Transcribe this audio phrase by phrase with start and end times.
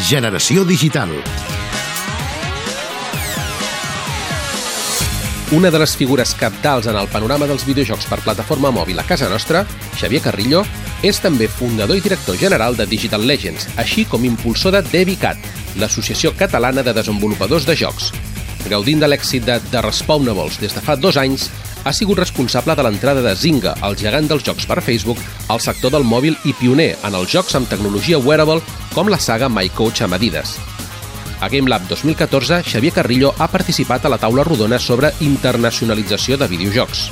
[0.00, 1.10] Generació Digital.
[5.50, 9.28] Una de les figures capdals en el panorama dels videojocs per plataforma mòbil a casa
[9.32, 9.64] nostra,
[9.98, 10.62] Xavier Carrillo,
[11.02, 15.40] és també fundador i director general de Digital Legends, així com impulsor de DeviCat,
[15.80, 18.12] l'associació catalana de desenvolupadors de jocs.
[18.68, 21.48] Gaudint de l'èxit de The Respawnables des de fa dos anys,
[21.84, 25.92] ha sigut responsable de l'entrada de Zynga, el gegant dels jocs per Facebook, al sector
[25.94, 28.60] del mòbil i pioner en els jocs amb tecnologia wearable
[28.94, 30.58] com la saga My Coach amb Adidas.
[31.40, 37.08] A GameLab 2014, Xavier Carrillo ha participat a la taula rodona sobre internacionalització de videojocs.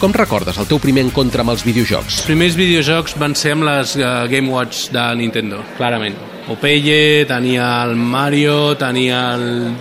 [0.00, 2.22] Com recordes el teu primer encontre amb els videojocs?
[2.22, 6.16] Els primers videojocs van ser amb les uh, Game Watch de Nintendo, clarament.
[6.46, 9.76] Popeye, tenia el Mario, tenia el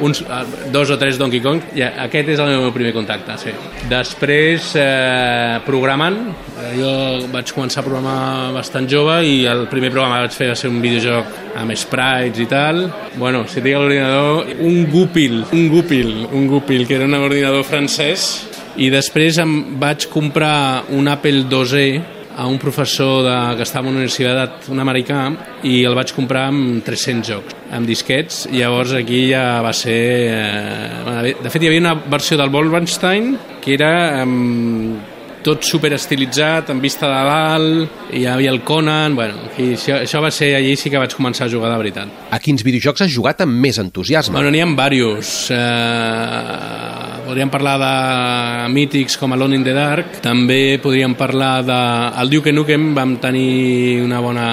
[0.00, 3.54] uns, uh, dos o tres Donkey Kong, i aquest és el meu primer contacte, sí.
[3.90, 6.16] Després, eh, programant,
[6.56, 6.92] eh, jo
[7.32, 10.70] vaig començar a programar bastant jove i el primer programa que vaig fer va ser
[10.70, 12.90] un videojoc amb sprites i tal.
[13.16, 18.46] Bueno, si tinc l'ordinador, un Gupil, un Gupil, un Gupil, que era un ordinador francès,
[18.76, 23.90] i després em vaig comprar un Apple 2E a un professor de, que estava a
[23.90, 25.22] una universitat, un americà,
[25.64, 29.98] i el vaig comprar amb 300 jocs, amb disquets, i llavors aquí ja va ser...
[30.36, 35.14] Eh, de fet, hi havia una versió del Wolfenstein que era amb
[35.46, 40.00] tot super estilitzat, amb vista de dalt, i hi havia el Conan, bueno, i això,
[40.02, 42.16] això va ser allí sí que vaig començar a jugar de veritat.
[42.34, 44.34] A quins videojocs has jugat amb més entusiasme?
[44.34, 45.52] Bueno, n'hi ha diversos.
[45.54, 46.95] Eh,
[47.26, 51.78] podríem parlar de mítics com Alone in the Dark, també podríem parlar de...
[52.22, 52.92] El Duke Nukem.
[52.96, 54.46] Vam tenir una bona...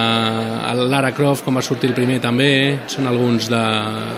[0.72, 3.62] El Lara Croft, com va sortir el primer també, són alguns de...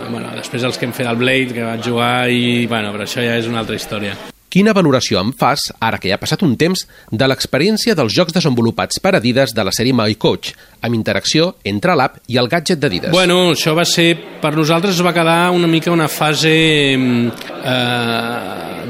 [0.10, 3.26] Bueno, després els que hem fet el Blade, que vaig jugar, i bueno, però això
[3.26, 4.16] ja és una altra història.
[4.56, 8.32] Quina valoració en fas, ara que ja ha passat un temps, de l'experiència dels jocs
[8.38, 12.80] desenvolupats per Adidas de la sèrie My Coach, amb interacció entre l'app i el gadget
[12.80, 13.12] d'Adidas?
[13.12, 14.14] Bueno, això va ser...
[14.40, 16.54] Per nosaltres va quedar una mica una fase
[16.96, 17.00] eh,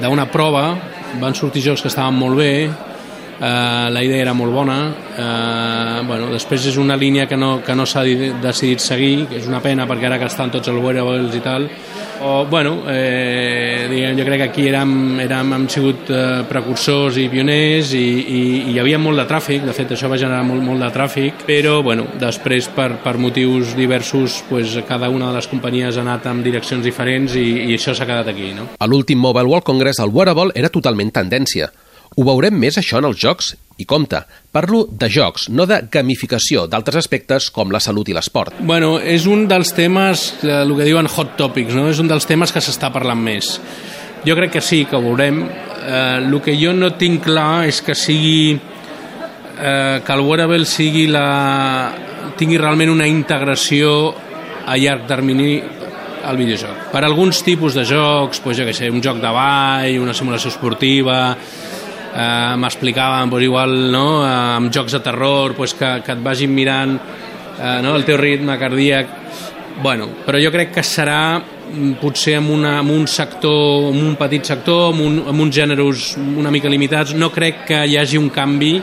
[0.03, 0.67] d'una prova.
[1.17, 4.79] Van sortir jocs que estaven molt bé, eh, la idea era molt bona.
[5.17, 9.49] Eh, bueno, després és una línia que no, que no s'ha decidit seguir, que és
[9.49, 11.65] una pena perquè ara que estan tots els wearables i tal,
[12.21, 17.27] o, bueno, eh, diguem, jo crec que aquí érem, érem, hem sigut eh, precursors i
[17.31, 20.63] pioners i, i, i hi havia molt de tràfic, de fet això va generar molt,
[20.65, 25.49] molt de tràfic, però bueno, després per, per motius diversos pues, cada una de les
[25.51, 28.53] companyies ha anat en direccions diferents i, i això s'ha quedat aquí.
[28.55, 28.69] No?
[28.79, 31.71] A l'últim Mobile World Congress el wearable era totalment tendència.
[32.15, 33.55] Ho veurem més això en els jocs?
[33.77, 34.21] I compte,
[34.55, 38.55] parlo de jocs, no de gamificació d'altres aspectes com la salut i l'esport.
[38.63, 41.89] Bueno, és un dels temes, eh, el que diuen hot topics, no?
[41.91, 43.57] és un dels temes que s'està parlant més.
[44.25, 45.43] Jo crec que sí, que ho veurem.
[45.45, 51.05] Eh, el que jo no tinc clar és que sigui eh, que el wearable sigui
[51.11, 51.91] la,
[52.39, 54.13] tingui realment una integració
[54.65, 55.59] a llarg termini
[56.25, 56.89] al videojoc.
[56.91, 60.49] Per alguns tipus de jocs, pues, jo que sé, un joc de ball, una simulació
[60.49, 61.35] esportiva,
[62.15, 66.95] eh, m'explicaven pues, igual no, amb jocs de terror pues, que, que et vagin mirant
[66.95, 69.21] eh, no, el teu ritme cardíac.
[69.83, 74.15] Bueno, però jo crec que serà mm, potser amb, una, amb un sector, amb un
[74.19, 78.21] petit sector, amb, un, amb uns gèneres una mica limitats, no crec que hi hagi
[78.21, 78.77] un canvi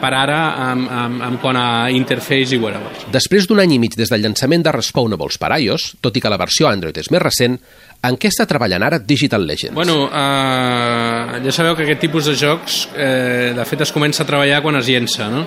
[0.00, 0.40] per ara
[0.70, 3.06] amb, amb, amb quant a interface i wearables.
[3.12, 6.32] Després d'un any i mig des del llançament de Respawnables per iOS, tot i que
[6.32, 7.58] la versió Android és més recent,
[8.00, 9.76] en què està treballant ara Digital Legends?
[9.76, 14.28] Bueno, eh, ja sabeu que aquest tipus de jocs eh, de fet es comença a
[14.28, 15.44] treballar quan es llença, no?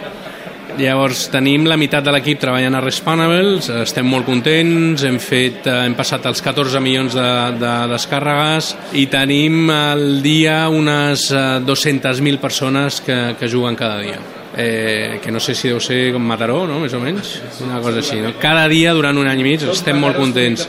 [0.73, 5.79] Llavors tenim la meitat de l'equip treballant a Respawnables, estem molt contents, hem, fet, eh,
[5.87, 7.29] hem passat els 14 milions de,
[7.61, 14.21] de descàrregues i tenim al dia unes 200.000 persones que, que juguen cada dia
[14.55, 16.79] eh, que no sé si deu ser com Mataró, no?
[16.83, 18.19] més o menys, una cosa així.
[18.21, 18.33] No?
[18.41, 20.67] Cada dia, durant un any i mig, estem molt contents.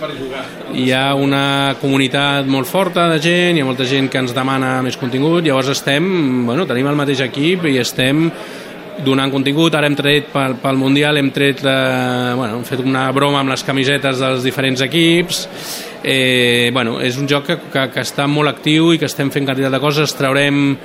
[0.74, 4.76] Hi ha una comunitat molt forta de gent, hi ha molta gent que ens demana
[4.84, 6.06] més contingut, llavors estem,
[6.48, 8.28] bueno, tenim el mateix equip i estem
[9.04, 13.08] donant contingut, ara hem tret pel, pel Mundial, hem tret, eh, bueno, hem fet una
[13.12, 15.40] broma amb les camisetes dels diferents equips,
[16.04, 19.48] eh, bueno, és un joc que, que, que està molt actiu i que estem fent
[19.48, 20.76] quantitat de coses, traurem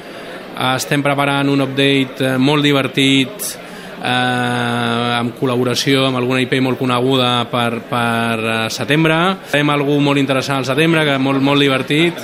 [0.75, 3.49] estem preparant un update eh, molt divertit
[3.99, 9.19] eh, amb col·laboració amb alguna IP molt coneguda per, per eh, setembre.
[9.51, 12.19] Fem algú molt interessant al setembre, que molt, molt divertit.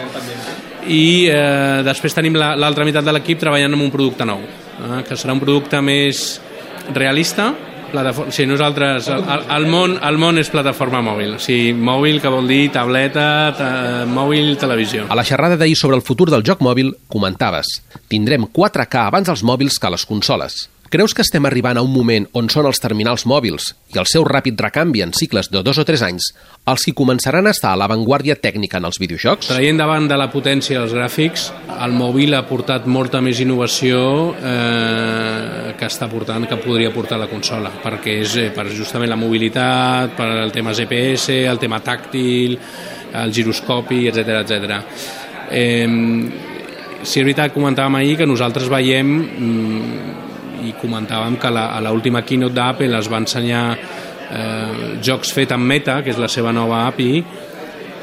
[0.86, 5.00] I eh, després tenim l'altra la, meitat de l'equip treballant en un producte nou, eh,
[5.08, 6.26] que serà un producte més
[6.94, 7.52] realista,
[7.96, 9.24] plataforma, sí, nosaltres, el,
[9.58, 11.38] el, món, el món és plataforma mòbil.
[11.40, 13.26] O sigui, mòbil que vol dir tableta,
[13.58, 13.72] ta,
[14.10, 15.08] mòbil, televisió.
[15.10, 17.80] A la xerrada d'ahir sobre el futur del joc mòbil comentaves
[18.12, 20.66] tindrem 4K abans als mòbils que les consoles.
[20.96, 24.24] Creus que estem arribant a un moment on són els terminals mòbils i el seu
[24.24, 26.30] ràpid recanvi en cicles de dos o tres anys
[26.72, 29.50] els que començaran a estar a l'avantguàrdia tècnica en els videojocs?
[29.50, 31.50] Traient davant de la potència dels gràfics,
[31.84, 34.00] el mòbil ha portat molta més innovació
[34.40, 39.20] eh, que està portant, que podria portar la consola, perquè és eh, per justament la
[39.20, 42.56] mobilitat, per el tema GPS, el tema tàctil,
[43.20, 44.80] el giroscopi, etc etc.
[45.52, 45.84] Eh,
[47.04, 50.25] si és veritat, comentàvem ahir que nosaltres veiem mm,
[50.66, 55.68] i comentàvem que la, a l'última keynote d'Apple es va ensenyar eh, jocs fet amb
[55.70, 57.24] Meta, que és la seva nova API,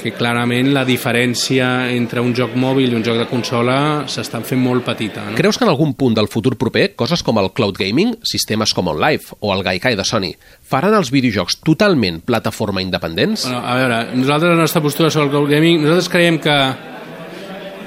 [0.03, 3.77] que clarament la diferència entre un joc mòbil i un joc de consola
[4.11, 5.29] s'estan fent molt petita.
[5.29, 5.37] No?
[5.39, 8.91] Creus que en algun punt del futur proper, coses com el cloud gaming, sistemes com
[8.91, 10.33] OnLive o el Gaikai de Sony,
[10.67, 13.47] faran els videojocs totalment plataforma independents?
[13.47, 16.59] Bueno, a veure, nosaltres la nostra postura sobre el cloud gaming, nosaltres creiem que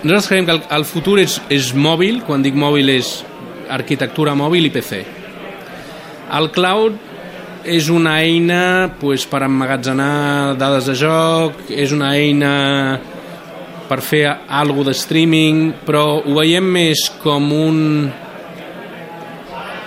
[0.06, 3.18] nosaltres creiem que el, el futur és, és mòbil, quan dic mòbil és
[3.69, 5.01] arquitectura mòbil i PC.
[6.35, 6.97] El cloud
[7.65, 12.53] és una eina pues, per emmagatzemar dades de joc, és una eina
[13.89, 17.81] per fer alguna de streaming, però ho veiem més com un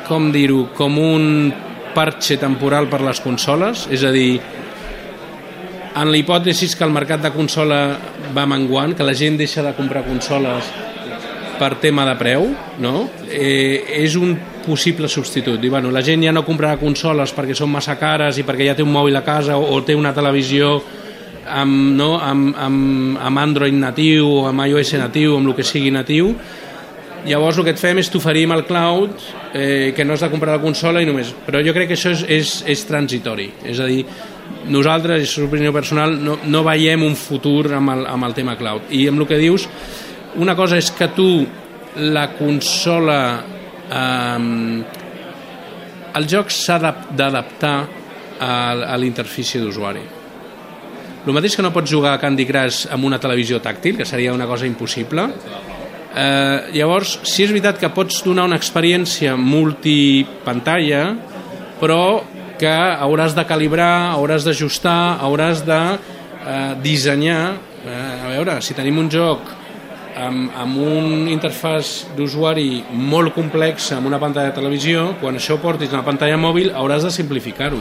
[0.09, 1.53] com dir-ho, com un
[1.95, 4.39] parche temporal per les consoles, és a dir,
[5.99, 7.81] en la hipòtesi que el mercat de consola
[8.35, 10.71] va menguant, que la gent deixa de comprar consoles
[11.59, 12.47] per tema de preu,
[12.83, 13.09] no?
[13.29, 15.63] eh, és un possible substitut.
[15.65, 18.77] I, bueno, la gent ja no comprarà consoles perquè són massa cares i perquè ja
[18.79, 20.77] té un mòbil a casa o, o té una televisió
[21.49, 25.93] amb, no, amb, amb, amb Android natiu o amb iOS natiu, amb el que sigui
[25.95, 26.35] natiu,
[27.29, 29.15] llavors el que et fem és t'oferim el cloud
[29.53, 31.33] eh, que no has de comprar la consola i només.
[31.47, 33.49] Però jo crec que això és, és, és transitori.
[33.67, 34.05] És a dir,
[34.73, 38.93] nosaltres, és opinió personal no, no veiem un futur amb el, amb el tema cloud.
[38.95, 39.69] I amb el que dius
[40.39, 41.29] una cosa és que tu
[41.99, 43.21] la consola
[43.91, 44.99] eh,
[46.19, 47.77] el joc s'ha d'adaptar
[48.39, 50.05] a, l'interfície d'usuari.
[51.27, 54.33] El mateix que no pots jugar a Candy Crush amb una televisió tàctil, que seria
[54.33, 55.27] una cosa impossible.
[56.09, 61.03] Eh, llavors si és veritat que pots donar una experiència multipantalla
[61.79, 62.25] però
[62.59, 67.43] que hauràs de calibrar, hauràs d'ajustar, hauràs de eh, dissenyar.
[67.85, 69.58] Eh, a veure, si tenim un joc
[70.19, 75.93] amb, amb un interfàs d'usuari molt complex amb una pantalla de televisió, quan això portis
[75.93, 77.81] a una pantalla mòbil hauràs de simplificar-ho.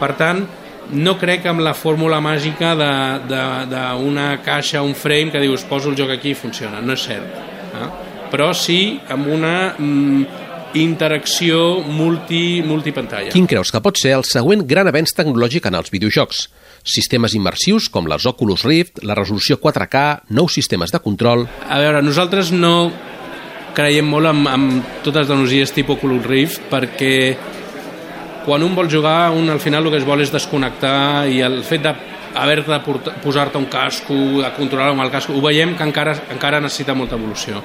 [0.00, 0.44] Per tant,
[0.92, 6.12] no crec amb la fórmula màgica d'una caixa, un frame que dius poso el joc
[6.14, 7.38] aquí i funciona, no és cert.
[7.74, 7.88] Eh?
[8.32, 10.43] Però sí amb una mm,
[10.74, 13.32] interacció multi, multipantalla.
[13.32, 16.46] Quin creus que pot ser el següent gran avenç tecnològic en els videojocs?
[16.84, 20.04] Sistemes immersius com les Oculus Rift, la resolució 4K,
[20.36, 21.46] nous sistemes de control...
[21.68, 22.90] A veure, nosaltres no
[23.74, 24.66] creiem molt en, en
[25.02, 27.14] totes les tecnologies tipus Oculus Rift perquè
[28.44, 31.62] quan un vol jugar, un al final el que es vol és desconnectar i el
[31.64, 31.94] fet de
[32.34, 32.78] haver de
[33.22, 37.16] posar-te un casco, de controlar amb el casco, ho veiem que encara, encara necessita molta
[37.16, 37.62] evolució.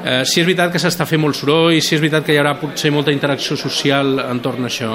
[0.00, 2.54] Eh, si és veritat que s'està fent molt soroll, si és veritat que hi haurà
[2.60, 4.94] potser molta interacció social entorn a això.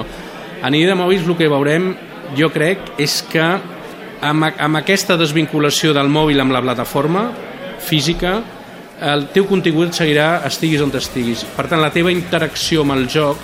[0.65, 1.91] A nivell de mòbils el que veurem
[2.37, 7.27] jo crec és que amb, amb aquesta desvinculació del mòbil amb la plataforma
[7.85, 8.39] física
[9.05, 11.43] el teu contingut seguirà estiguis on estiguis.
[11.55, 13.37] Per tant, la teva interacció amb el joc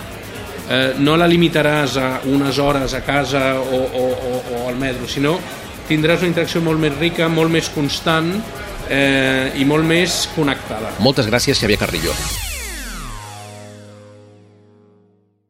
[0.71, 5.07] eh, no la limitaràs a unes hores a casa o, o, o, o al metro,
[5.07, 5.37] sinó
[5.89, 8.31] tindràs una interacció molt més rica, molt més constant
[8.91, 10.95] eh, i molt més connectada.
[10.99, 12.15] Moltes gràcies, Xavier Carrillo.